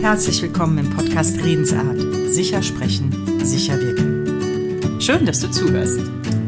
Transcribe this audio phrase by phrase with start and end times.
[0.00, 2.00] Herzlich willkommen im Podcast Redensart.
[2.30, 3.12] Sicher sprechen,
[3.44, 4.98] sicher wirken.
[4.98, 6.00] Schön, dass du zuhörst.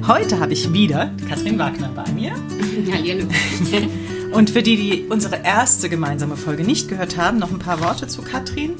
[0.06, 2.34] Heute habe ich wieder Katrin Wagner bei mir.
[2.90, 3.26] Hallo.
[4.32, 8.08] Und für die, die unsere erste gemeinsame Folge nicht gehört haben, noch ein paar Worte
[8.08, 8.76] zu Katrin.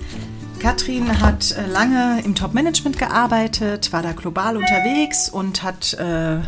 [0.59, 6.39] Katrin hat äh, lange im Top-Management gearbeitet, war da global unterwegs und hat äh,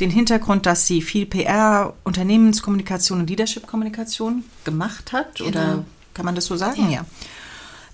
[0.00, 5.36] den Hintergrund, dass sie viel PR, Unternehmenskommunikation und Leadership-Kommunikation gemacht hat.
[5.36, 5.48] Genau.
[5.48, 6.84] Oder kann man das so sagen?
[6.84, 6.90] Ja.
[6.90, 7.06] ja.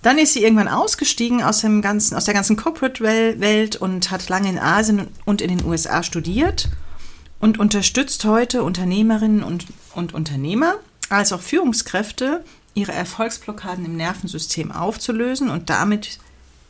[0.01, 4.49] Dann ist sie irgendwann ausgestiegen aus, dem ganzen, aus der ganzen Corporate-Welt und hat lange
[4.49, 6.69] in Asien und in den USA studiert
[7.39, 9.65] und unterstützt heute Unternehmerinnen und,
[9.95, 10.75] und Unternehmer
[11.09, 16.19] als auch Führungskräfte, ihre Erfolgsblockaden im Nervensystem aufzulösen und damit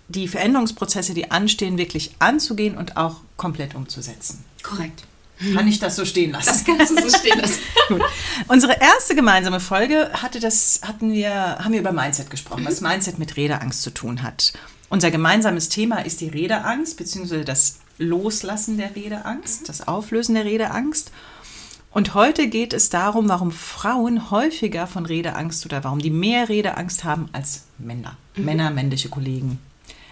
[0.08, 4.44] die Veränderungsprozesse, die anstehen, wirklich anzugehen und auch komplett umzusetzen.
[4.64, 5.04] Korrekt.
[5.54, 6.48] Kann ich das so stehen lassen?
[6.48, 7.60] Das kannst du so stehen lassen.
[7.88, 8.02] Gut.
[8.48, 13.20] Unsere erste gemeinsame Folge hatte das, hatten wir, haben wir über Mindset gesprochen, was Mindset
[13.20, 14.54] mit Redeangst zu tun hat.
[14.90, 21.12] Unser gemeinsames Thema ist die Redeangst, beziehungsweise das Loslassen der Redeangst, das Auflösen der Redeangst.
[21.92, 27.04] Und heute geht es darum, warum Frauen häufiger von Redeangst oder warum die mehr Redeangst
[27.04, 28.18] haben als Männer.
[28.36, 28.46] Mhm.
[28.46, 29.60] Männer, männliche Kollegen.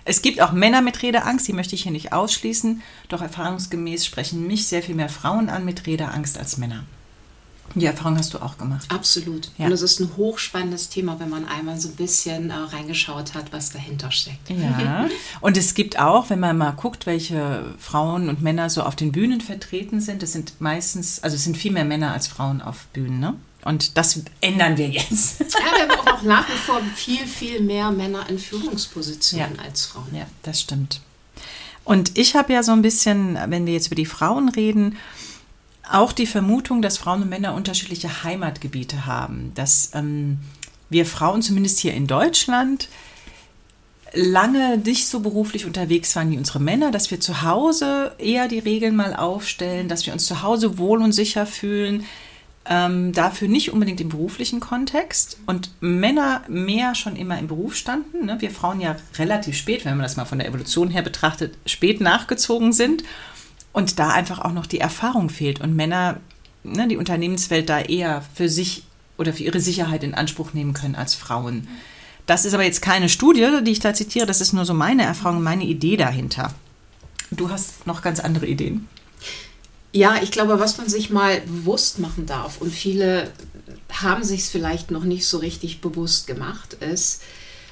[0.07, 4.47] Es gibt auch Männer mit Redeangst, die möchte ich hier nicht ausschließen, doch erfahrungsgemäß sprechen
[4.47, 6.85] mich sehr viel mehr Frauen an mit Redeangst als Männer.
[7.75, 8.87] Die Erfahrung hast du auch gemacht.
[8.89, 9.51] Absolut.
[9.57, 9.65] Ja.
[9.65, 13.51] Und es ist ein hochspannendes Thema, wenn man einmal so ein bisschen äh, reingeschaut hat,
[13.51, 14.49] was dahinter steckt.
[14.49, 15.07] Ja.
[15.41, 19.11] Und es gibt auch, wenn man mal guckt, welche Frauen und Männer so auf den
[19.11, 22.87] Bühnen vertreten sind, es sind meistens, also es sind viel mehr Männer als Frauen auf
[22.93, 23.35] Bühnen, ne?
[23.67, 25.41] Und das ändern wir jetzt.
[25.41, 29.61] Ja, wir haben auch nach wie vor viel, viel mehr Männer in Führungspositionen ja.
[29.61, 30.07] als Frauen.
[30.13, 31.01] Ja, das stimmt.
[31.83, 34.97] Und ich habe ja so ein bisschen, wenn wir jetzt über die Frauen reden,
[35.91, 39.51] auch die Vermutung, dass Frauen und Männer unterschiedliche Heimatgebiete haben.
[39.53, 40.39] Dass ähm,
[40.89, 42.87] wir Frauen, zumindest hier in Deutschland,
[44.13, 48.59] lange nicht so beruflich unterwegs waren wie unsere Männer, dass wir zu Hause eher die
[48.59, 52.05] Regeln mal aufstellen, dass wir uns zu Hause wohl und sicher fühlen,
[52.69, 58.25] ähm, dafür nicht unbedingt im beruflichen Kontext und Männer mehr schon immer im Beruf standen.
[58.25, 58.37] Ne?
[58.39, 62.01] Wir Frauen ja relativ spät, wenn man das mal von der Evolution her betrachtet, spät
[62.01, 63.03] nachgezogen sind
[63.71, 66.17] und da einfach auch noch die Erfahrung fehlt und Männer
[66.63, 68.83] ne, die Unternehmenswelt da eher für sich
[69.17, 71.67] oder für ihre Sicherheit in Anspruch nehmen können als Frauen.
[72.25, 75.03] Das ist aber jetzt keine Studie, die ich da zitiere, das ist nur so meine
[75.03, 76.53] Erfahrung, meine Idee dahinter.
[77.31, 78.87] Du hast noch ganz andere Ideen.
[79.97, 83.31] Ja, ich glaube, was man sich mal bewusst machen darf, und viele
[83.91, 87.23] haben sich es vielleicht noch nicht so richtig bewusst gemacht, ist,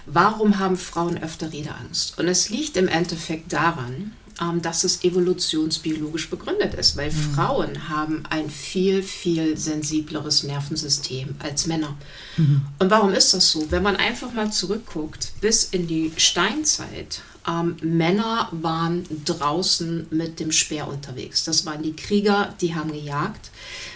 [0.08, 2.18] warum haben Frauen öfter Redeangst?
[2.18, 7.36] Und es liegt im Endeffekt daran, ähm, dass es evolutionsbiologisch begründet ist, weil mhm.
[7.36, 11.96] Frauen haben ein viel, viel sensibleres Nervensystem als Männer.
[12.38, 12.62] Mhm.
[12.80, 13.70] Und warum ist das so?
[13.70, 20.52] Wenn man einfach mal zurückguckt, bis in die Steinzeit ähm, Männer waren draußen mit dem
[20.52, 21.44] Speer unterwegs.
[21.44, 23.52] Das waren die Krieger, die haben gejagt.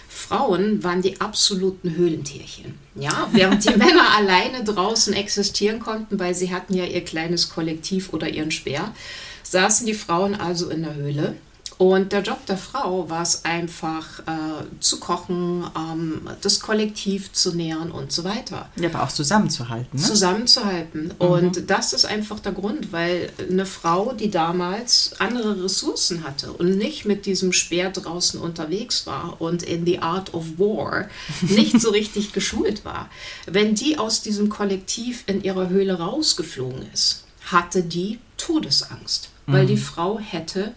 [0.08, 2.74] Frauen waren die absoluten Höhlentierchen.
[2.94, 8.12] Ja, während die Männer alleine draußen existieren konnten, weil sie hatten ja ihr kleines Kollektiv
[8.12, 8.92] oder ihren Speer,
[9.42, 11.36] saßen die Frauen also in der Höhle
[11.80, 17.56] und der Job der Frau war es einfach äh, zu kochen, ähm, das Kollektiv zu
[17.56, 18.68] nähern und so weiter.
[18.76, 19.98] Ja, aber auch zusammenzuhalten.
[19.98, 20.06] Ne?
[20.06, 21.04] Zusammenzuhalten.
[21.04, 21.26] Mhm.
[21.26, 26.76] Und das ist einfach der Grund, weil eine Frau, die damals andere Ressourcen hatte und
[26.76, 31.08] nicht mit diesem Speer draußen unterwegs war und in the art of war
[31.40, 33.08] nicht so richtig geschult war,
[33.46, 39.68] wenn die aus diesem Kollektiv in ihrer Höhle rausgeflogen ist, hatte die Todesangst, weil mhm.
[39.68, 40.74] die Frau hätte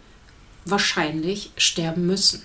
[0.66, 2.42] wahrscheinlich sterben müssen.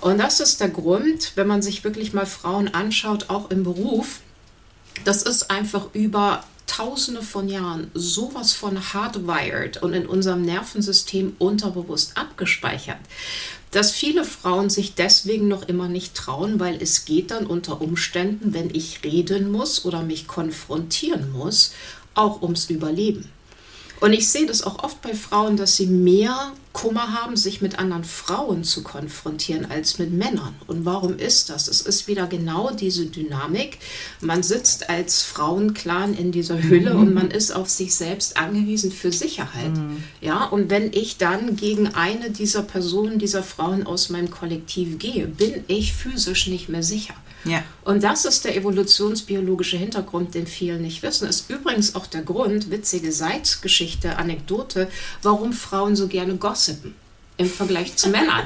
[0.00, 4.20] Und das ist der Grund, wenn man sich wirklich mal Frauen anschaut, auch im Beruf,
[5.04, 12.16] das ist einfach über Tausende von Jahren sowas von hardwired und in unserem Nervensystem unterbewusst
[12.16, 12.98] abgespeichert,
[13.70, 18.52] dass viele Frauen sich deswegen noch immer nicht trauen, weil es geht dann unter Umständen,
[18.52, 21.72] wenn ich reden muss oder mich konfrontieren muss,
[22.14, 23.30] auch ums Überleben.
[24.00, 27.78] Und ich sehe das auch oft bei Frauen, dass sie mehr Kummer haben, sich mit
[27.78, 30.54] anderen Frauen zu konfrontieren als mit Männern.
[30.66, 31.68] Und warum ist das?
[31.68, 33.78] Es ist wieder genau diese Dynamik.
[34.20, 37.00] Man sitzt als Frauenclan in dieser Hülle mhm.
[37.00, 39.74] und man ist auf sich selbst angewiesen für Sicherheit.
[39.74, 40.04] Mhm.
[40.20, 45.26] Ja, und wenn ich dann gegen eine dieser Personen, dieser Frauen aus meinem Kollektiv gehe,
[45.26, 47.14] bin ich physisch nicht mehr sicher.
[47.46, 47.62] Ja.
[47.84, 51.28] Und das ist der evolutionsbiologische Hintergrund, den viele nicht wissen.
[51.28, 54.88] Ist übrigens auch der Grund, witzige Seitgeschichte, Anekdote,
[55.22, 56.94] warum Frauen so gerne gossipen.
[57.38, 58.44] Im Vergleich zu Männern.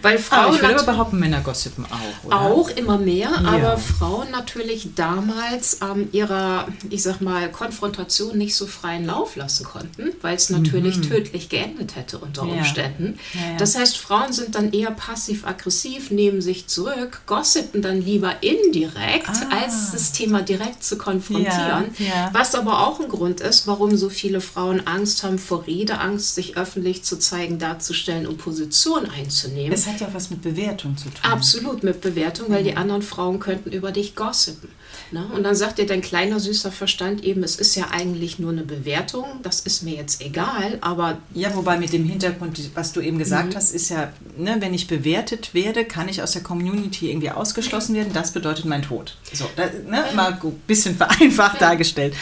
[0.00, 0.46] Weil Frauen.
[0.46, 2.24] Aber ich würde behaupten, Männer gossipen auch.
[2.24, 2.40] Oder?
[2.40, 3.48] Auch immer mehr, ja.
[3.48, 9.64] aber Frauen natürlich damals ähm, ihrer, ich sag mal, Konfrontation nicht so freien Lauf lassen
[9.64, 11.02] konnten, weil es natürlich mhm.
[11.02, 13.18] tödlich geendet hätte unter Umständen.
[13.34, 13.40] Ja.
[13.40, 19.28] Ja, das heißt, Frauen sind dann eher passiv-aggressiv, nehmen sich zurück, gossipen dann lieber indirekt,
[19.28, 19.62] ah.
[19.62, 21.94] als das Thema direkt zu konfrontieren.
[22.32, 26.56] Was aber auch ein Grund ist, warum so viele Frauen Angst haben vor Redeangst, sich
[26.56, 29.72] öffentlich zu zeigen, darzustellen und Position einzunehmen.
[29.72, 31.18] Es hat ja was mit Bewertung zu tun.
[31.22, 32.66] Absolut mit Bewertung, weil mhm.
[32.66, 34.68] die anderen Frauen könnten über dich gossipen.
[35.10, 35.26] Ne?
[35.34, 38.62] Und dann sagt dir dein kleiner süßer Verstand eben, es ist ja eigentlich nur eine
[38.62, 41.18] Bewertung, das ist mir jetzt egal, aber...
[41.34, 43.56] Ja, wobei mit dem Hintergrund, was du eben gesagt mhm.
[43.56, 47.94] hast, ist ja, ne, wenn ich bewertet werde, kann ich aus der Community irgendwie ausgeschlossen
[47.94, 49.16] werden, das bedeutet mein Tod.
[49.32, 51.68] So, da, ne, mal ein bisschen vereinfacht ja.
[51.68, 52.14] dargestellt.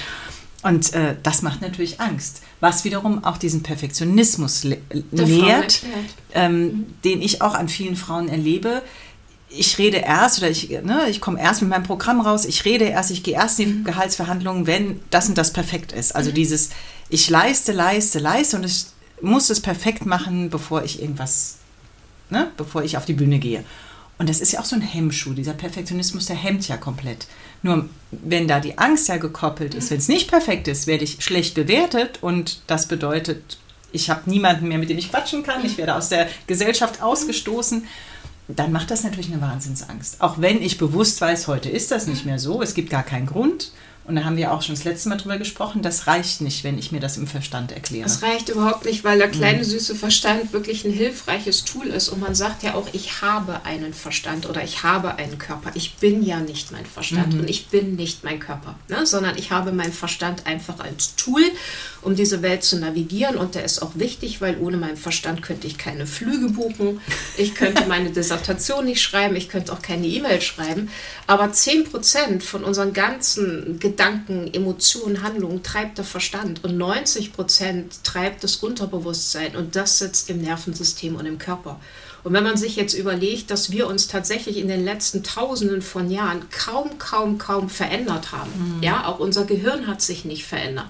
[0.62, 4.65] Und äh, das macht natürlich Angst, was wiederum auch diesen Perfektionismus
[5.11, 5.83] nährt,
[6.35, 6.87] ähm, mhm.
[7.05, 8.83] den ich auch an vielen Frauen erlebe.
[9.49, 12.85] Ich rede erst oder ich, ne, ich komme erst mit meinem Programm raus, ich rede
[12.85, 13.85] erst, ich gehe erst in die mhm.
[13.85, 16.15] Gehaltsverhandlungen, wenn das und das perfekt ist.
[16.15, 16.35] Also mhm.
[16.35, 16.71] dieses,
[17.09, 18.85] ich leiste, leiste, leiste und ich
[19.23, 21.56] muss es perfekt machen, bevor ich irgendwas,
[22.29, 23.65] ne, bevor ich auf die Bühne gehe.
[24.19, 25.33] Und das ist ja auch so ein Hemmschuh.
[25.33, 27.27] Dieser Perfektionismus, der hemmt ja komplett.
[27.62, 31.23] Nur wenn da die Angst ja gekoppelt ist, wenn es nicht perfekt ist, werde ich
[31.23, 33.59] schlecht bewertet und das bedeutet,
[33.93, 37.87] ich habe niemanden mehr, mit dem ich quatschen kann, ich werde aus der Gesellschaft ausgestoßen,
[38.49, 40.21] dann macht das natürlich eine Wahnsinnsangst.
[40.21, 43.27] Auch wenn ich bewusst weiß, heute ist das nicht mehr so, es gibt gar keinen
[43.27, 43.73] Grund
[44.11, 46.77] und da haben wir auch schon das letzte Mal drüber gesprochen, das reicht nicht, wenn
[46.79, 48.03] ich mir das im Verstand erkläre.
[48.03, 52.09] Das reicht überhaupt nicht, weil der kleine süße Verstand wirklich ein hilfreiches Tool ist.
[52.09, 55.71] Und man sagt ja auch, ich habe einen Verstand oder ich habe einen Körper.
[55.75, 57.41] Ich bin ja nicht mein Verstand mhm.
[57.41, 59.07] und ich bin nicht mein Körper, ne?
[59.07, 61.43] sondern ich habe meinen Verstand einfach als Tool,
[62.03, 63.37] um diese Welt zu navigieren.
[63.37, 67.01] Und der ist auch wichtig, weil ohne meinen Verstand könnte ich keine Flüge buchen,
[67.37, 70.91] ich könnte meine Dissertation nicht schreiben, ich könnte auch keine E-Mail schreiben.
[71.29, 78.02] Aber 10% von unseren ganzen Gedanken, Gedanken, Emotionen, Handlungen treibt der Verstand und 90 Prozent
[78.02, 81.79] treibt das Unterbewusstsein und das sitzt im Nervensystem und im Körper.
[82.22, 86.11] Und wenn man sich jetzt überlegt, dass wir uns tatsächlich in den letzten Tausenden von
[86.11, 88.82] Jahren kaum, kaum, kaum verändert haben, mhm.
[88.82, 90.88] ja, auch unser Gehirn hat sich nicht verändert,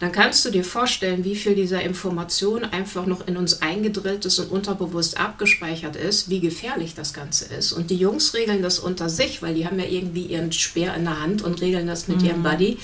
[0.00, 4.38] dann kannst du dir vorstellen, wie viel dieser Information einfach noch in uns eingedrillt ist
[4.38, 7.72] und unterbewusst abgespeichert ist, wie gefährlich das Ganze ist.
[7.72, 11.04] Und die Jungs regeln das unter sich, weil die haben ja irgendwie ihren Speer in
[11.04, 12.26] der Hand und regeln das mit mhm.
[12.26, 12.78] ihrem Buddy.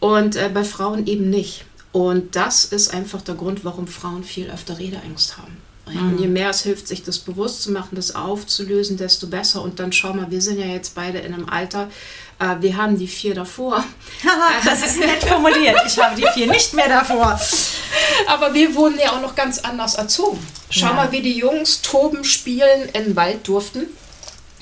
[0.00, 1.64] Und äh, bei Frauen eben nicht.
[1.90, 5.56] Und das ist einfach der Grund, warum Frauen viel öfter Redeangst haben.
[5.96, 6.32] Und je mhm.
[6.34, 9.62] mehr es hilft, sich das bewusst zu machen, das aufzulösen, desto besser.
[9.62, 11.88] Und dann schau mal, wir sind ja jetzt beide in einem Alter,
[12.38, 13.84] äh, wir haben die vier davor.
[14.64, 15.76] das ist nett formuliert.
[15.86, 17.38] Ich habe die vier nicht mehr davor.
[18.26, 20.38] Aber wir wurden ja auch noch ganz anders erzogen.
[20.70, 20.92] Schau ja.
[20.94, 23.86] mal, wie die Jungs toben, spielen, in den Wald durften.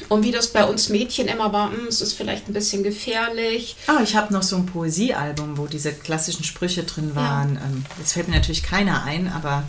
[0.09, 3.77] Und wie das bei uns Mädchen immer war, hm, es ist vielleicht ein bisschen gefährlich.
[3.87, 7.55] Ah, ich habe noch so ein Poesiealbum, wo diese klassischen Sprüche drin waren.
[7.57, 7.63] Ja.
[7.63, 9.65] Ähm, jetzt fällt mir natürlich keiner ein, aber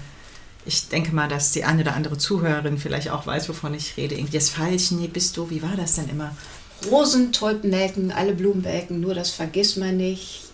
[0.68, 4.16] ich denke mal, dass die eine oder andere Zuhörerin vielleicht auch weiß, wovon ich rede.
[4.16, 6.36] Irgendwie das Veilchen, nee, bist du, wie war das denn immer?
[6.92, 10.47] Rosen, Tulpen welken, alle Blumen welken, nur das vergiss man nicht.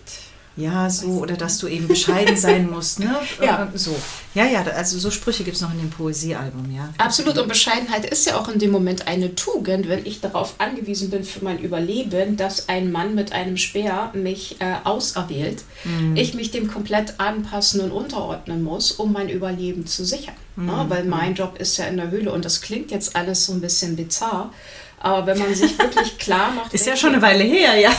[0.56, 3.16] Ja, so, oder dass du eben bescheiden sein musst, ne?
[3.42, 3.68] ja.
[3.74, 3.96] So.
[4.36, 6.90] Ja, ja, also so Sprüche gibt es noch in dem Poesiealbum, ja.
[6.98, 11.10] Absolut, und Bescheidenheit ist ja auch in dem Moment eine Tugend, wenn ich darauf angewiesen
[11.10, 16.16] bin für mein Überleben, dass ein Mann mit einem Speer mich äh, auserwählt, mhm.
[16.16, 20.36] ich mich dem komplett anpassen und unterordnen muss, um mein Überleben zu sichern.
[20.56, 20.68] Mhm.
[20.68, 23.54] Ja, weil mein Job ist ja in der Höhle und das klingt jetzt alles so
[23.54, 24.52] ein bisschen bizarr,
[25.00, 26.74] aber wenn man sich wirklich klar macht.
[26.74, 27.92] Ist ja schon eine Weile her, ja.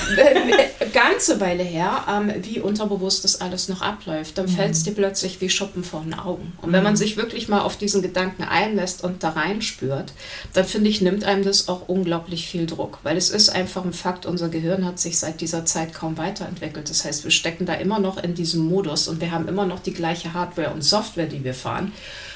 [0.94, 4.50] Ganze Weile her, ähm, wie unterbewusst das alles noch abläuft, dann mhm.
[4.50, 6.52] fällt es dir plötzlich wie Schuppen vor den Augen.
[6.62, 6.98] Und wenn man mhm.
[6.98, 10.12] sich wirklich mal auf diesen Gedanken einlässt und da reinspürt,
[10.54, 13.00] dann finde ich, nimmt einem das auch unglaublich viel Druck.
[13.02, 16.88] Weil es ist einfach ein Fakt, unser Gehirn hat sich seit dieser Zeit kaum weiterentwickelt.
[16.88, 19.80] Das heißt, wir stecken da immer noch in diesem Modus und wir haben immer noch
[19.80, 21.92] die gleiche Hardware und Software, die wir fahren.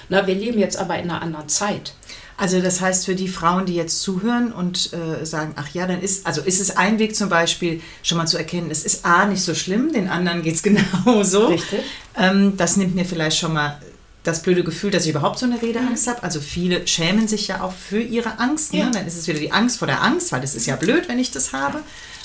[0.09, 1.93] Na, wir leben jetzt aber in einer anderen Zeit.
[2.39, 6.01] Also das heißt für die Frauen, die jetzt zuhören und äh, sagen, ach ja, dann
[6.01, 9.27] ist, also ist es ein Weg zum Beispiel schon mal zu erkennen, es ist A
[9.27, 10.63] nicht so schlimm, den anderen geht es
[11.05, 11.49] genauso.
[11.49, 11.81] Richtig.
[12.17, 13.81] Ähm, das nimmt mir vielleicht schon mal
[14.23, 16.11] das blöde Gefühl, dass ich überhaupt so eine Redeangst mhm.
[16.13, 16.23] habe.
[16.23, 18.73] Also viele schämen sich ja auch für ihre Angst.
[18.73, 18.81] Ne?
[18.81, 18.91] Ja.
[18.91, 21.19] Dann ist es wieder die Angst vor der Angst, weil das ist ja blöd, wenn
[21.19, 21.81] ich das habe.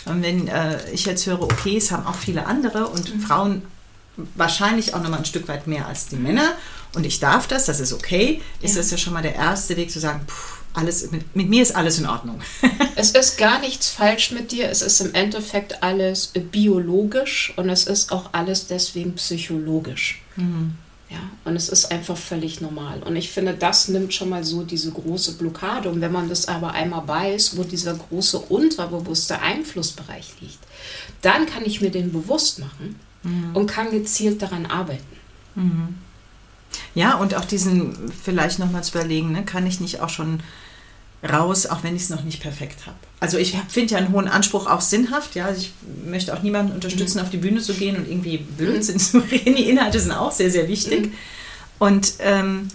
[0.06, 3.20] Und wenn äh, ich jetzt höre, okay, es haben auch viele andere und mhm.
[3.20, 3.62] Frauen
[4.36, 6.54] wahrscheinlich auch noch mal ein Stück weit mehr als die Männer
[6.96, 8.82] und ich darf das, das ist okay, ist ja.
[8.82, 11.76] das ja schon mal der erste Weg zu sagen, pff, alles, mit, mit, mir ist
[11.76, 12.42] alles in Ordnung.
[12.96, 17.86] es ist gar nichts falsch mit dir, es ist im Endeffekt alles biologisch und es
[17.86, 20.22] ist auch alles deswegen psychologisch.
[20.36, 20.76] Mhm.
[21.10, 23.04] Ja, und es ist einfach völlig normal.
[23.04, 25.90] Und ich finde, das nimmt schon mal so diese große Blockade.
[25.90, 30.58] Und wenn man das aber einmal weiß, wo dieser große unterbewusste Einflussbereich liegt,
[31.22, 33.56] dann kann ich mir den bewusst machen mhm.
[33.56, 35.04] und kann gezielt daran arbeiten.
[35.56, 35.96] Mhm.
[36.96, 40.42] Ja, und auch diesen vielleicht nochmal zu überlegen, ne, kann ich nicht auch schon
[41.28, 42.98] raus, auch wenn ich es noch nicht perfekt habe.
[43.20, 45.46] Also ich finde ja einen hohen Anspruch auch sinnhaft, ja.
[45.46, 45.74] Also ich
[46.06, 47.24] möchte auch niemanden unterstützen, mhm.
[47.24, 49.56] auf die Bühne zu gehen und irgendwie Blödsinn zu reden.
[49.56, 51.08] Die Inhalte sind auch sehr, sehr wichtig.
[51.08, 51.14] Mhm.
[51.80, 52.68] Und ähm,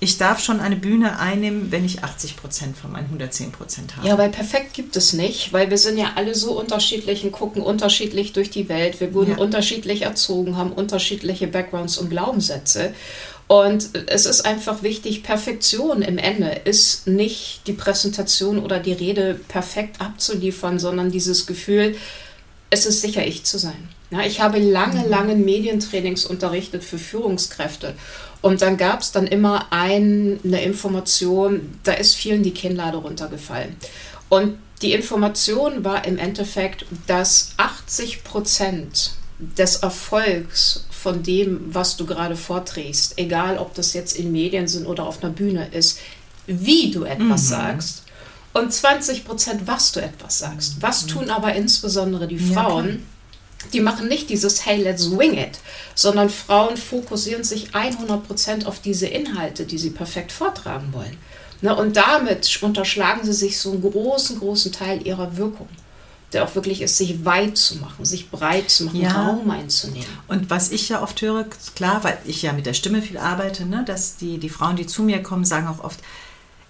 [0.00, 4.06] ich darf schon eine Bühne einnehmen, wenn ich 80 Prozent von meinen 110 Prozent habe.
[4.06, 7.62] Ja, weil perfekt gibt es nicht, weil wir sind ja alle so unterschiedlich und gucken
[7.62, 9.00] unterschiedlich durch die Welt.
[9.00, 9.38] Wir wurden ja.
[9.38, 12.94] unterschiedlich erzogen, haben unterschiedliche Backgrounds und Glaubenssätze.
[13.48, 19.40] Und es ist einfach wichtig, Perfektion im Ende ist nicht die Präsentation oder die Rede
[19.48, 21.96] perfekt abzuliefern, sondern dieses Gefühl,
[22.70, 23.88] es ist sicher ich zu sein.
[24.10, 25.10] Ja, ich habe lange, mhm.
[25.10, 27.94] lange Medientrainings unterrichtet für Führungskräfte.
[28.40, 33.76] Und dann gab es dann immer ein, eine Information, da ist vielen die Kinnlade runtergefallen.
[34.28, 42.06] Und die Information war im Endeffekt, dass 80 Prozent des Erfolgs von dem, was du
[42.06, 45.98] gerade vorträgst, egal ob das jetzt in Medien sind oder auf einer Bühne ist,
[46.46, 47.48] wie du etwas mhm.
[47.48, 48.02] sagst
[48.58, 50.76] und 20 Prozent, was du etwas sagst.
[50.80, 51.08] Was mhm.
[51.08, 52.88] tun aber insbesondere die Frauen?
[52.88, 55.58] Ja, die machen nicht dieses Hey, let's wing it,
[55.94, 61.16] sondern Frauen fokussieren sich 100 Prozent auf diese Inhalte, die sie perfekt vortragen wollen.
[61.60, 65.68] Ne, und damit unterschlagen sie sich so einen großen, großen Teil ihrer Wirkung
[66.32, 69.28] der auch wirklich ist, sich weit zu machen, sich breit zu machen, ja.
[69.28, 70.06] Raum einzunehmen.
[70.28, 73.64] Und was ich ja oft höre, klar, weil ich ja mit der Stimme viel arbeite,
[73.64, 76.00] ne, dass die, die Frauen, die zu mir kommen, sagen auch oft,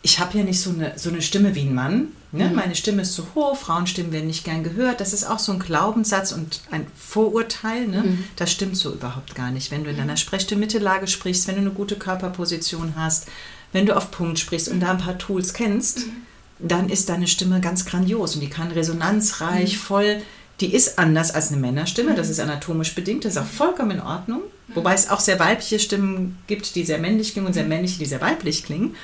[0.03, 2.09] ich habe ja nicht so eine, so eine Stimme wie ein Mann.
[2.31, 2.49] Ne?
[2.49, 2.55] Mhm.
[2.55, 5.01] Meine Stimme ist zu hoch, Frauenstimmen werden nicht gern gehört.
[5.01, 7.89] Das ist auch so ein Glaubenssatz und ein Vorurteil.
[7.89, 8.03] Ne?
[8.03, 8.25] Mhm.
[8.37, 9.71] Das stimmt so überhaupt gar nicht.
[9.71, 13.27] Wenn du in deiner Sprechstimmmittellage sprichst, wenn du eine gute Körperposition hast,
[13.73, 16.29] wenn du auf Punkt sprichst und da ein paar Tools kennst, mhm
[16.59, 19.81] dann ist deine Stimme ganz grandios und die kann resonanzreich, mhm.
[19.81, 20.23] voll.
[20.61, 22.33] Die ist anders als eine Männerstimme, das mhm.
[22.33, 24.43] ist anatomisch bedingt, das ist auch vollkommen in Ordnung.
[24.67, 24.77] Mhm.
[24.77, 27.69] Wobei es auch sehr weibliche Stimmen gibt, die sehr männlich klingen und sehr mhm.
[27.71, 28.97] männliche, die sehr weiblich klingen.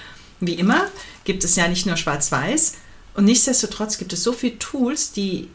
[0.46, 0.86] Wie immer
[1.24, 2.74] gibt es ja nicht nur schwarz-weiß.
[3.14, 5.48] Und nichtsdestotrotz gibt es so viele Tools, die,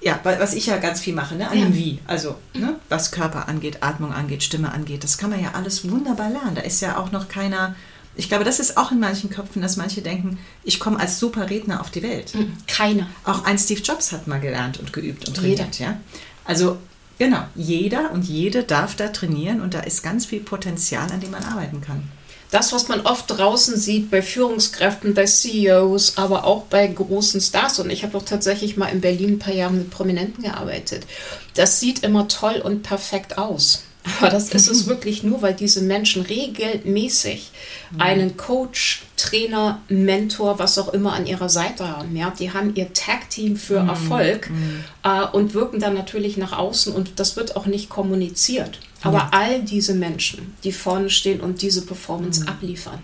[0.00, 1.64] ja, was ich ja ganz viel mache, ne, an ja.
[1.64, 1.98] dem Wie.
[2.06, 6.30] Also, ne, was Körper angeht, Atmung angeht, Stimme angeht, das kann man ja alles wunderbar
[6.30, 6.54] lernen.
[6.54, 7.74] Da ist ja auch noch keiner
[8.16, 11.50] ich glaube, das ist auch in manchen Köpfen, dass manche denken, ich komme als super
[11.50, 12.34] Redner auf die Welt.
[12.34, 12.54] Mhm.
[12.66, 13.06] Keine.
[13.24, 16.00] Auch ein Steve Jobs hat mal gelernt und geübt und trainiert, ja.
[16.44, 16.78] Also
[17.18, 21.30] genau, jeder und jede darf da trainieren und da ist ganz viel Potenzial, an dem
[21.30, 22.04] man arbeiten kann.
[22.50, 27.80] Das, was man oft draußen sieht bei Führungskräften, bei CEOs, aber auch bei großen Stars.
[27.80, 31.06] Und ich habe auch tatsächlich mal in Berlin ein paar Jahre mit Prominenten gearbeitet.
[31.54, 33.82] Das sieht immer toll und perfekt aus.
[34.18, 37.50] Aber das ist es wirklich nur, weil diese Menschen regelmäßig
[37.90, 38.00] mhm.
[38.00, 42.14] einen Coach, Trainer, Mentor, was auch immer an ihrer Seite haben.
[42.16, 42.32] Ja?
[42.38, 43.88] Die haben ihr Tag-Team für mhm.
[43.88, 44.84] Erfolg mhm.
[45.02, 48.78] Äh, und wirken dann natürlich nach außen und das wird auch nicht kommuniziert.
[49.02, 49.28] Aber ja.
[49.32, 52.98] all diese Menschen, die vorne stehen und diese Performance abliefern,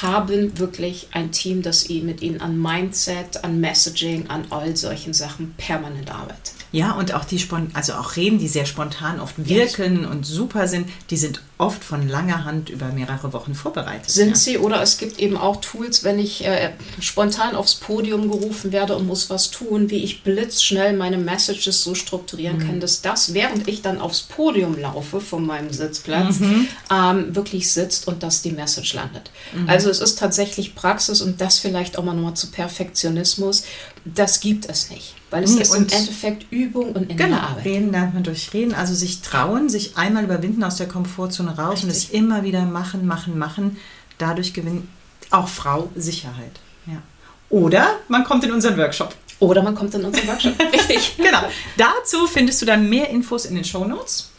[0.00, 5.54] haben wirklich ein Team, das mit ihnen an Mindset, an Messaging, an all solchen Sachen
[5.56, 6.54] permanent arbeitet.
[6.72, 7.44] Ja, und auch die,
[7.74, 10.10] also auch Reden, die sehr spontan oft wirken yes.
[10.10, 14.10] und super sind, die sind oft von langer Hand über mehrere Wochen vorbereitet.
[14.10, 14.34] Sind ja.
[14.34, 18.96] sie oder es gibt eben auch Tools, wenn ich äh, spontan aufs Podium gerufen werde
[18.96, 22.66] und muss was tun, wie ich blitzschnell meine Messages so strukturieren mhm.
[22.66, 26.66] kann, dass das, während ich dann aufs Podium laufe von meinem Sitzplatz, mhm.
[26.90, 29.30] ähm, wirklich sitzt und dass die Message landet.
[29.52, 29.68] Mhm.
[29.68, 33.64] Also es ist tatsächlich Praxis und das vielleicht auch mal nochmal zu Perfektionismus,
[34.04, 35.14] das gibt es nicht.
[35.30, 37.64] Weil es nee, ist im Endeffekt Übung und in genau, Arbeit.
[37.64, 38.74] Reden lernt man durch Reden.
[38.74, 41.84] Also sich trauen, sich einmal überwinden aus der Komfortzone raus Richtig.
[41.84, 43.78] und es immer wieder machen, machen, machen.
[44.18, 44.86] Dadurch gewinnt
[45.30, 46.60] auch Frau Sicherheit.
[46.86, 47.02] Ja.
[47.48, 49.14] Oder man kommt in unseren Workshop.
[49.38, 50.54] Oder man kommt in unseren Workshop.
[50.72, 51.16] Richtig.
[51.16, 51.42] genau.
[51.76, 54.30] Dazu findest du dann mehr Infos in den Show Notes.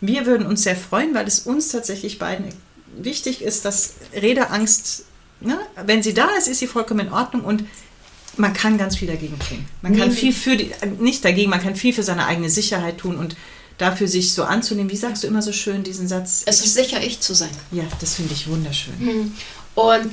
[0.00, 2.46] Wir würden uns sehr freuen, weil es uns tatsächlich beiden
[2.96, 5.04] wichtig ist, dass Redeangst,
[5.40, 7.64] ne, wenn sie da ist, ist sie vollkommen in Ordnung und
[8.38, 9.64] man kann ganz viel dagegen tun.
[9.82, 13.16] Man kann viel für die, nicht dagegen, man kann viel für seine eigene Sicherheit tun
[13.16, 13.36] und
[13.78, 14.90] dafür sich so anzunehmen.
[14.90, 16.42] Wie sagst du immer so schön diesen Satz?
[16.46, 17.50] Es ist sicher, ich zu sein.
[17.70, 18.98] Ja, das finde ich wunderschön.
[18.98, 19.32] Hm.
[19.74, 20.10] Und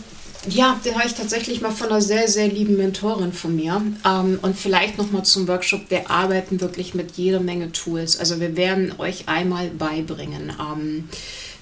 [0.48, 3.82] ja, den habe ich tatsächlich mal von einer sehr, sehr lieben Mentorin von mir.
[4.06, 5.90] Ähm, und vielleicht nochmal zum Workshop.
[5.90, 8.20] Wir arbeiten wirklich mit jeder Menge Tools.
[8.20, 10.54] Also wir werden euch einmal beibringen.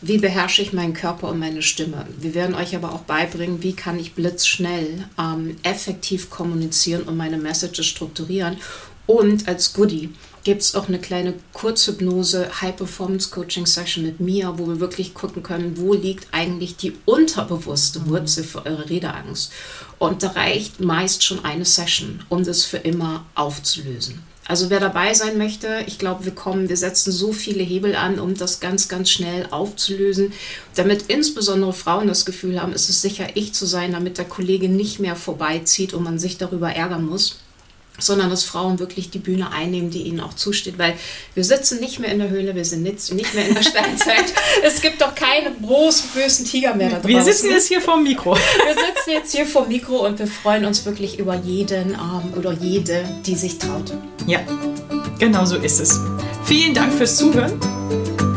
[0.05, 2.05] Wie beherrsche ich meinen Körper und meine Stimme.
[2.19, 7.37] Wir werden euch aber auch beibringen, wie kann ich blitzschnell ähm, effektiv kommunizieren und meine
[7.37, 8.57] Messages strukturieren.
[9.05, 10.09] Und als Goodie
[10.43, 15.13] gibt es auch eine kleine Kurzhypnose High Performance Coaching Session mit mir, wo wir wirklich
[15.13, 18.05] gucken können, wo liegt eigentlich die unterbewusste.
[18.05, 19.53] Wurzel für eure Redeangst.
[19.99, 24.21] Und da reicht meist schon eine Session, um das für immer aufzulösen.
[24.45, 28.19] Also wer dabei sein möchte, ich glaube, wir kommen, wir setzen so viele Hebel an,
[28.19, 30.33] um das ganz, ganz schnell aufzulösen,
[30.75, 34.67] damit insbesondere Frauen das Gefühl haben, es ist sicher ich zu sein, damit der Kollege
[34.67, 37.37] nicht mehr vorbeizieht und man sich darüber ärgern muss
[37.99, 40.95] sondern dass Frauen wirklich die Bühne einnehmen, die ihnen auch zusteht, weil
[41.35, 44.33] wir sitzen nicht mehr in der Höhle, wir sind nicht, mehr in der Steinzeit.
[44.63, 47.09] es gibt doch keine großen, bösen Tiger mehr da draußen.
[47.13, 48.35] Wir sitzen jetzt hier vor dem Mikro.
[48.35, 52.33] wir sitzen jetzt hier vor dem Mikro und wir freuen uns wirklich über jeden ähm,
[52.37, 53.93] oder jede, die sich traut.
[54.25, 54.39] Ja,
[55.19, 55.99] genau so ist es.
[56.45, 57.59] Vielen Dank fürs Zuhören.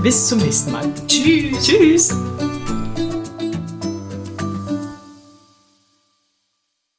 [0.03, 0.89] Bis zum nächsten Mal.
[1.09, 1.65] Tschüss.
[1.65, 2.11] Tschüss.